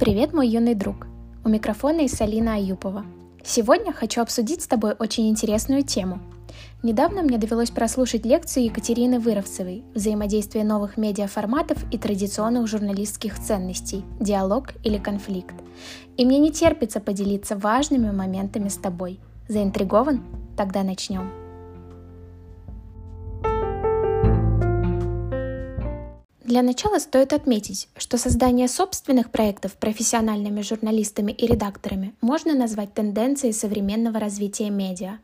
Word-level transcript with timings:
Привет, 0.00 0.32
мой 0.32 0.48
юный 0.48 0.74
друг! 0.74 1.06
У 1.44 1.48
микрофона 1.48 2.06
Исалина 2.06 2.56
Аюпова. 2.56 3.04
Сегодня 3.44 3.92
хочу 3.92 4.22
обсудить 4.22 4.62
с 4.62 4.66
тобой 4.66 4.96
очень 4.98 5.30
интересную 5.30 5.84
тему. 5.84 6.18
Недавно 6.82 7.22
мне 7.22 7.38
довелось 7.38 7.70
прослушать 7.70 8.26
лекцию 8.26 8.64
Екатерины 8.64 9.20
Выровцевой 9.20 9.84
«Взаимодействие 9.94 10.64
новых 10.64 10.96
медиаформатов 10.96 11.78
и 11.92 11.98
традиционных 11.98 12.66
журналистских 12.66 13.38
ценностей. 13.38 14.04
Диалог 14.18 14.72
или 14.82 14.98
конфликт». 14.98 15.54
И 16.16 16.24
мне 16.24 16.40
не 16.40 16.50
терпится 16.50 16.98
поделиться 16.98 17.56
важными 17.56 18.10
моментами 18.10 18.68
с 18.68 18.76
тобой. 18.76 19.20
Заинтригован? 19.48 20.24
Тогда 20.56 20.82
начнем. 20.82 21.43
Для 26.44 26.60
начала 26.60 26.98
стоит 26.98 27.32
отметить, 27.32 27.88
что 27.96 28.18
создание 28.18 28.68
собственных 28.68 29.30
проектов 29.30 29.72
профессиональными 29.78 30.60
журналистами 30.60 31.32
и 31.32 31.46
редакторами 31.46 32.14
можно 32.20 32.54
назвать 32.54 32.92
тенденцией 32.92 33.54
современного 33.54 34.20
развития 34.20 34.68
медиа. 34.68 35.20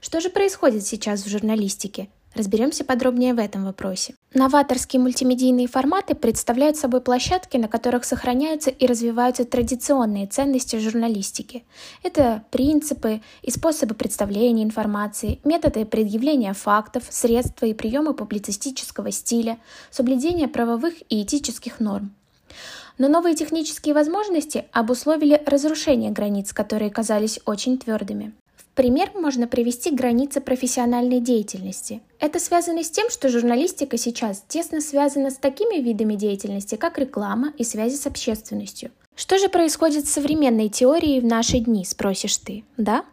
Что 0.00 0.20
же 0.20 0.30
происходит 0.30 0.84
сейчас 0.84 1.22
в 1.22 1.28
журналистике? 1.28 2.08
Разберемся 2.34 2.84
подробнее 2.84 3.32
в 3.32 3.38
этом 3.38 3.64
вопросе. 3.64 4.14
Новаторские 4.34 5.00
мультимедийные 5.00 5.68
форматы 5.68 6.16
представляют 6.16 6.76
собой 6.76 7.00
площадки, 7.00 7.56
на 7.56 7.68
которых 7.68 8.04
сохраняются 8.04 8.70
и 8.70 8.86
развиваются 8.86 9.44
традиционные 9.44 10.26
ценности 10.26 10.76
журналистики. 10.76 11.64
Это 12.02 12.42
принципы 12.50 13.20
и 13.42 13.52
способы 13.52 13.94
представления 13.94 14.64
информации, 14.64 15.38
методы 15.44 15.84
предъявления 15.84 16.54
фактов, 16.54 17.04
средства 17.08 17.66
и 17.66 17.74
приемы 17.74 18.14
публицистического 18.14 19.12
стиля, 19.12 19.58
соблюдение 19.90 20.48
правовых 20.48 20.94
и 21.08 21.22
этических 21.22 21.78
норм. 21.78 22.16
Но 22.98 23.08
новые 23.08 23.36
технические 23.36 23.94
возможности 23.94 24.66
обусловили 24.72 25.40
разрушение 25.46 26.10
границ, 26.10 26.52
которые 26.52 26.90
казались 26.90 27.38
очень 27.44 27.78
твердыми 27.78 28.34
пример 28.74 29.10
можно 29.14 29.46
привести 29.46 29.90
границы 29.90 30.40
профессиональной 30.40 31.20
деятельности. 31.20 32.02
Это 32.18 32.38
связано 32.38 32.82
с 32.82 32.90
тем, 32.90 33.10
что 33.10 33.28
журналистика 33.28 33.96
сейчас 33.96 34.44
тесно 34.46 34.80
связана 34.80 35.30
с 35.30 35.36
такими 35.36 35.80
видами 35.80 36.14
деятельности, 36.14 36.76
как 36.76 36.98
реклама 36.98 37.52
и 37.58 37.64
связи 37.64 37.96
с 37.96 38.06
общественностью. 38.06 38.90
Что 39.16 39.38
же 39.38 39.48
происходит 39.48 40.08
с 40.08 40.12
современной 40.12 40.68
теорией 40.68 41.20
в 41.20 41.24
наши 41.24 41.58
дни, 41.58 41.84
спросишь 41.84 42.36
ты, 42.38 42.64
да? 42.76 43.04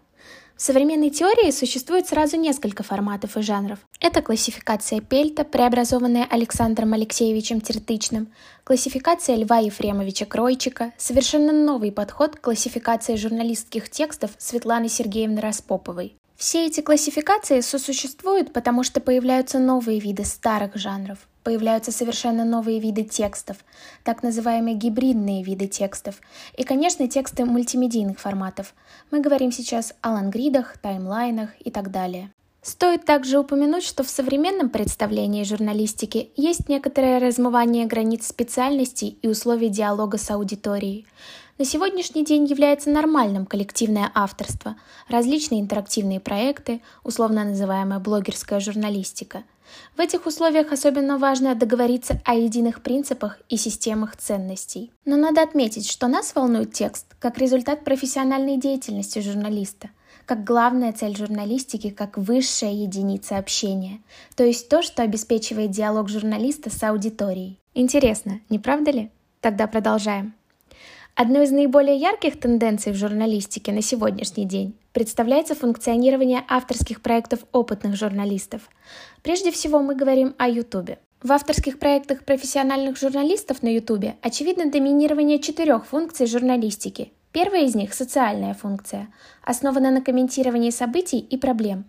В 0.62 0.64
современной 0.64 1.10
теории 1.10 1.50
существует 1.50 2.08
сразу 2.08 2.38
несколько 2.38 2.84
форматов 2.84 3.36
и 3.36 3.42
жанров. 3.42 3.80
Это 4.00 4.22
классификация 4.22 5.02
Пельта, 5.02 5.44
преобразованная 5.44 6.28
Александром 6.30 6.94
Алексеевичем 6.94 7.62
Тертычным, 7.62 8.32
классификация 8.64 9.38
Льва 9.38 9.58
Ефремовича 9.58 10.28
Кройчика, 10.28 10.94
совершенно 10.98 11.52
новый 11.52 11.92
подход 11.92 12.36
к 12.36 12.42
классификации 12.42 13.16
журналистских 13.16 13.90
текстов 13.90 14.30
Светланы 14.38 14.88
Сергеевны 14.88 15.42
Распоповой. 15.42 16.16
Все 16.36 16.68
эти 16.68 16.82
классификации 16.82 17.62
сосуществуют, 17.62 18.54
потому 18.54 18.84
что 18.84 19.02
появляются 19.02 19.58
новые 19.58 20.00
виды 20.00 20.26
старых 20.26 20.76
жанров, 20.76 21.28
появляются 21.44 21.92
совершенно 21.92 22.46
новые 22.46 22.80
виды 22.80 23.04
текстов, 23.04 23.58
так 24.04 24.24
называемые 24.24 24.76
гибридные 24.76 25.44
виды 25.44 25.68
текстов, 25.68 26.22
и, 26.58 26.64
конечно, 26.64 27.08
тексты 27.08 27.46
мультимедийных 27.46 28.20
форматов. 28.20 28.74
Мы 29.12 29.22
говорим 29.22 29.52
сейчас 29.52 29.94
о 30.02 30.12
лангридах, 30.12 30.78
таймлайнах 30.78 31.50
и 31.60 31.72
так 31.72 31.92
далее. 31.92 32.32
Стоит 32.62 33.06
также 33.06 33.40
упомянуть, 33.40 33.84
что 33.84 34.04
в 34.04 34.10
современном 34.10 34.70
представлении 34.70 35.44
журналистики 35.44 36.30
есть 36.36 36.70
некоторое 36.70 37.20
размывание 37.20 37.88
границ 37.88 38.28
специальностей 38.28 39.18
и 39.24 39.28
условий 39.28 39.70
диалога 39.70 40.20
с 40.20 40.30
аудиторией. 40.30 41.08
На 41.62 41.66
сегодняшний 41.66 42.26
день 42.26 42.46
является 42.46 42.90
нормальным 42.90 43.46
коллективное 43.46 44.10
авторство, 44.16 44.78
различные 45.08 45.62
интерактивные 45.62 46.20
проекты, 46.20 46.82
условно 47.04 47.44
называемая 47.44 48.00
блогерская 48.00 48.60
журналистика. 48.60 49.44
В 49.96 50.00
этих 50.00 50.26
условиях 50.26 50.72
особенно 50.72 51.20
важно 51.20 51.54
договориться 51.54 52.20
о 52.26 52.34
единых 52.34 52.82
принципах 52.82 53.38
и 53.48 53.58
системах 53.58 54.16
ценностей. 54.16 54.92
Но 55.06 55.18
надо 55.18 55.44
отметить, 55.44 55.88
что 55.88 56.08
нас 56.08 56.34
волнует 56.34 56.74
текст 56.74 57.06
как 57.20 57.38
результат 57.38 57.84
профессиональной 57.84 58.58
деятельности 58.58 59.20
журналиста– 59.20 59.92
как 60.26 60.44
главная 60.44 60.94
цель 60.94 61.16
журналистики, 61.16 61.92
как 61.92 62.18
высшая 62.18 62.74
единица 62.74 63.38
общения, 63.38 64.02
то 64.36 64.44
есть 64.44 64.68
то, 64.68 64.82
что 64.82 65.04
обеспечивает 65.04 65.70
диалог 65.70 66.10
журналиста 66.10 66.72
с 66.72 66.82
аудиторией. 66.84 67.60
Интересно, 67.76 68.40
не 68.50 68.58
правда 68.58 68.92
ли? 68.92 69.12
Тогда 69.42 69.68
продолжаем. 69.68 70.34
Одной 71.22 71.44
из 71.44 71.52
наиболее 71.52 71.98
ярких 71.98 72.40
тенденций 72.40 72.94
в 72.94 72.96
журналистике 72.96 73.72
на 73.72 73.84
сегодняшний 73.84 74.46
день 74.46 74.74
представляется 74.92 75.54
функционирование 75.54 76.44
авторских 76.48 77.04
проектов 77.04 77.42
опытных 77.52 77.96
журналистов. 77.96 78.64
Прежде 79.22 79.52
всего 79.52 79.84
мы 79.84 79.94
говорим 79.94 80.34
о 80.40 80.50
YouTube. 80.50 80.98
В 81.22 81.32
авторских 81.32 81.78
проектах 81.78 82.24
профессиональных 82.24 82.98
журналистов 82.98 83.62
на 83.62 83.68
YouTube 83.68 84.16
очевидно 84.24 84.72
доминирование 84.72 85.38
четырех 85.38 85.86
функций 85.86 86.26
журналистики. 86.26 87.12
Первая 87.32 87.66
из 87.66 87.76
них– 87.76 87.94
социальная 87.94 88.56
функция, 88.56 89.08
основана 89.44 89.92
на 89.92 90.02
комментировании 90.02 90.72
событий 90.72 91.20
и 91.20 91.38
проблем. 91.38 91.86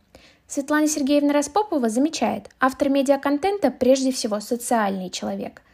Светлана 0.46 0.86
Сергеевна 0.86 1.32
Распопова 1.32 1.88
замечает, 1.88 2.50
автор 2.60 2.90
медиаконтента 2.90 3.70
прежде 3.70 4.12
всего 4.12 4.40
социальный 4.40 5.08
человек– 5.08 5.62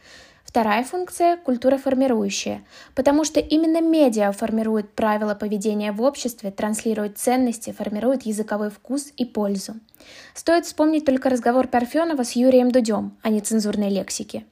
Вторая 0.49 0.83
функция– 0.83 1.37
культуроформирующая, 1.45 2.63
потому 2.95 3.23
что 3.23 3.39
именно 3.39 3.81
медиа 3.81 4.31
формирует 4.31 4.91
правила 4.93 5.35
поведения 5.35 5.91
в 5.91 6.01
обществе, 6.01 6.49
транслирует 6.49 7.19
ценности, 7.19 7.71
формирует 7.71 8.23
языковой 8.23 8.71
вкус 8.71 9.13
и 9.15 9.25
пользу. 9.25 9.75
Стоит 10.33 10.65
вспомнить 10.65 11.05
только 11.05 11.29
разговор 11.29 11.67
Парфенова 11.67 12.23
с 12.23 12.31
Юрием 12.31 12.71
Дудем 12.71 13.15
о 13.21 13.29
нецензурной 13.29 13.89
лексике. 13.89 14.43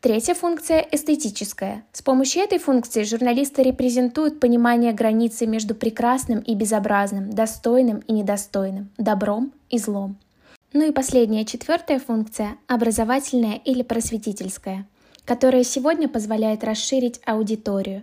Третья 0.00 0.34
функция– 0.34 0.86
эстетическая. 0.92 1.82
С 1.90 2.02
помощью 2.02 2.42
этой 2.42 2.60
функции 2.60 3.02
журналисты 3.02 3.64
репрезентуют 3.64 4.38
понимание 4.38 4.92
границы 4.92 5.48
между 5.48 5.74
прекрасным 5.74 6.38
и 6.38 6.54
безобразным, 6.54 7.30
достойным 7.30 7.98
и 8.06 8.12
недостойным, 8.12 8.90
добром 8.96 9.52
и 9.70 9.78
злом. 9.78 10.14
Ну 10.72 10.88
и 10.88 10.92
последняя, 10.92 11.44
четвертая 11.44 11.98
функция– 11.98 12.58
образовательная 12.68 13.56
или 13.64 13.82
просветительская 13.82 14.86
которая 15.24 15.64
сегодня 15.64 16.08
позволяет 16.08 16.64
расширить 16.64 17.20
аудиторию, 17.24 18.02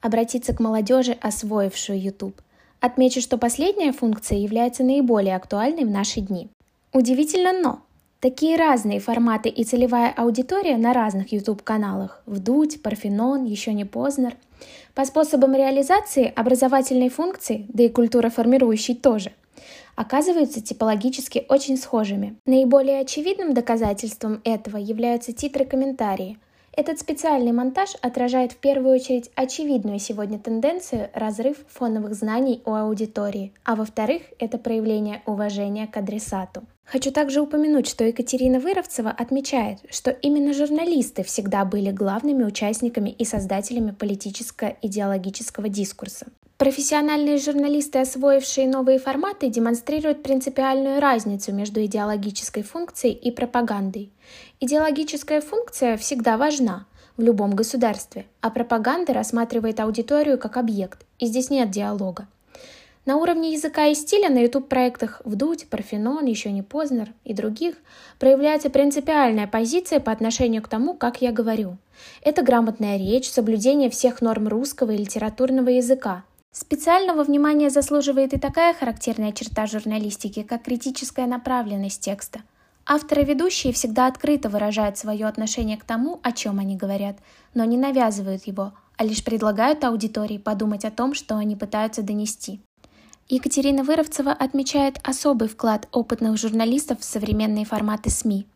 обратиться 0.00 0.54
к 0.54 0.60
молодежи, 0.60 1.16
освоившую 1.20 2.00
YouTube. 2.00 2.40
Отмечу, 2.80 3.20
что 3.20 3.38
последняя 3.38 3.92
функция 3.92 4.38
является 4.38 4.84
наиболее 4.84 5.36
актуальной 5.36 5.84
в 5.84 5.90
наши 5.90 6.20
дни. 6.20 6.48
Удивительно, 6.92 7.52
но 7.52 7.80
такие 8.20 8.56
разные 8.56 9.00
форматы 9.00 9.48
и 9.48 9.64
целевая 9.64 10.12
аудитория 10.16 10.76
на 10.76 10.92
разных 10.92 11.32
YouTube-каналах– 11.32 12.22
Вдуть, 12.26 12.82
Парфенон, 12.82 13.44
еще 13.44 13.72
не 13.72 13.84
Познер– 13.84 14.34
по 14.94 15.04
способам 15.04 15.54
реализации 15.54 16.32
образовательной 16.34 17.10
функции, 17.10 17.66
да 17.68 17.82
и 17.82 17.88
культура 17.88 18.30
формирующей 18.30 18.94
тоже– 18.94 19.32
оказываются 19.94 20.60
типологически 20.60 21.44
очень 21.48 21.76
схожими. 21.76 22.36
Наиболее 22.46 23.00
очевидным 23.00 23.54
доказательством 23.54 24.40
этого 24.44 24.76
являются 24.76 25.32
титры-комментарии. 25.32 26.38
Этот 26.76 27.00
специальный 27.00 27.52
монтаж 27.52 27.94
отражает 28.02 28.52
в 28.52 28.58
первую 28.58 28.96
очередь 28.96 29.30
очевидную 29.34 29.98
сегодня 29.98 30.38
тенденцию 30.38 31.08
разрыв 31.14 31.56
фоновых 31.68 32.14
знаний 32.14 32.60
у 32.66 32.74
аудитории, 32.74 33.54
а 33.64 33.76
во-вторых, 33.76 34.22
это 34.38 34.58
проявление 34.58 35.22
уважения 35.24 35.86
к 35.86 35.96
адресату. 35.96 36.64
Хочу 36.84 37.10
также 37.10 37.40
упомянуть, 37.40 37.88
что 37.88 38.04
Екатерина 38.04 38.60
Выровцева 38.60 39.10
отмечает, 39.10 39.78
что 39.90 40.10
именно 40.10 40.52
журналисты 40.52 41.24
всегда 41.24 41.64
были 41.64 41.90
главными 41.90 42.44
участниками 42.44 43.08
и 43.08 43.24
создателями 43.24 43.92
политическо-идеологического 43.92 45.70
дискурса. 45.70 46.26
Профессиональные 46.58 47.36
журналисты, 47.36 47.98
освоившие 47.98 48.66
новые 48.66 48.98
форматы, 48.98 49.50
демонстрируют 49.50 50.22
принципиальную 50.22 51.00
разницу 51.00 51.52
между 51.52 51.84
идеологической 51.84 52.62
функцией 52.62 53.12
и 53.12 53.30
пропагандой. 53.30 54.10
Идеологическая 54.60 55.42
функция 55.42 55.98
всегда 55.98 56.38
важна 56.38 56.86
в 57.18 57.22
любом 57.22 57.54
государстве, 57.54 58.24
а 58.40 58.48
пропаганда 58.48 59.12
рассматривает 59.12 59.80
аудиторию 59.80 60.38
как 60.38 60.56
объект, 60.56 61.04
и 61.18 61.26
здесь 61.26 61.50
нет 61.50 61.70
диалога. 61.70 62.26
На 63.04 63.18
уровне 63.18 63.52
языка 63.52 63.88
и 63.88 63.94
стиля 63.94 64.30
на 64.30 64.38
YouTube-проектах 64.38 65.20
«Вдуть», 65.26 65.68
«Парфенон», 65.68 66.24
«Еще 66.24 66.50
не 66.52 66.62
Познер» 66.62 67.12
и 67.24 67.34
других 67.34 67.74
проявляется 68.18 68.70
принципиальная 68.70 69.46
позиция 69.46 70.00
по 70.00 70.10
отношению 70.10 70.62
к 70.62 70.68
тому, 70.68 70.94
как 70.94 71.20
я 71.20 71.32
говорю. 71.32 71.76
Это 72.22 72.42
грамотная 72.42 72.96
речь, 72.96 73.30
соблюдение 73.30 73.90
всех 73.90 74.22
норм 74.22 74.48
русского 74.48 74.92
и 74.92 74.96
литературного 74.96 75.68
языка, 75.68 76.24
Специального 76.58 77.22
внимания 77.22 77.68
заслуживает 77.68 78.32
и 78.32 78.38
такая 78.38 78.72
характерная 78.72 79.32
черта 79.32 79.66
журналистики, 79.66 80.42
как 80.42 80.62
критическая 80.62 81.26
направленность 81.26 82.00
текста. 82.00 82.40
Авторы-ведущие 82.86 83.74
всегда 83.74 84.06
открыто 84.06 84.48
выражают 84.48 84.96
свое 84.96 85.26
отношение 85.26 85.76
к 85.76 85.84
тому, 85.84 86.18
о 86.22 86.32
чем 86.32 86.58
они 86.58 86.74
говорят, 86.74 87.18
но 87.52 87.64
не 87.64 87.76
навязывают 87.76 88.46
его, 88.46 88.72
а 88.96 89.04
лишь 89.04 89.22
предлагают 89.22 89.84
аудитории 89.84 90.38
подумать 90.38 90.86
о 90.86 90.90
том, 90.90 91.12
что 91.12 91.36
они 91.36 91.56
пытаются 91.56 92.00
донести. 92.00 92.62
Екатерина 93.28 93.84
Выровцева 93.84 94.32
отмечает 94.32 94.98
особый 95.02 95.48
вклад 95.48 95.88
опытных 95.92 96.38
журналистов 96.38 97.00
в 97.00 97.04
современные 97.04 97.66
форматы 97.66 98.08
СМИ. 98.08 98.46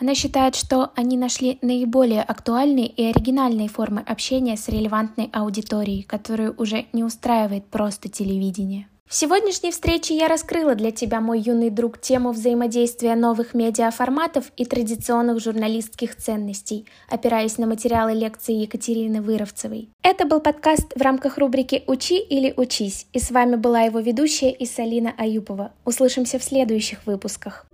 Она 0.00 0.14
считает, 0.14 0.54
что 0.54 0.90
они 0.94 1.16
нашли 1.16 1.58
наиболее 1.62 2.22
актуальные 2.22 2.86
и 2.86 3.04
оригинальные 3.04 3.68
формы 3.68 4.00
общения 4.00 4.56
с 4.56 4.68
релевантной 4.68 5.30
аудиторией, 5.32 6.02
которую 6.02 6.54
уже 6.56 6.86
не 6.92 7.04
устраивает 7.04 7.66
просто 7.66 8.08
телевидение. 8.08 8.86
В 9.10 9.14
сегодняшней 9.16 9.72
встрече 9.72 10.16
я 10.16 10.28
раскрыла 10.28 10.76
для 10.76 10.92
тебя, 10.92 11.20
мой 11.20 11.40
юный 11.40 11.68
друг, 11.68 12.00
тему 12.00 12.30
взаимодействия 12.30 13.16
новых 13.16 13.54
медиаформатов 13.54 14.52
и 14.56 14.64
традиционных 14.64 15.40
журналистских 15.40 16.14
ценностей, 16.14 16.86
опираясь 17.08 17.58
на 17.58 17.66
материалы 17.66 18.12
лекции 18.12 18.54
Екатерины 18.54 19.20
Выровцевой. 19.20 19.88
Это 20.04 20.26
был 20.26 20.38
подкаст 20.38 20.92
в 20.94 21.02
рамках 21.02 21.38
рубрики 21.38 21.82
«Учи 21.88 22.20
или 22.20 22.54
учись», 22.56 23.08
и 23.12 23.18
с 23.18 23.32
вами 23.32 23.56
была 23.56 23.80
его 23.80 23.98
ведущая 23.98 24.54
Исалина 24.56 25.12
Аюпова. 25.18 25.72
Услышимся 25.84 26.38
в 26.38 26.44
следующих 26.44 27.04
выпусках. 27.04 27.66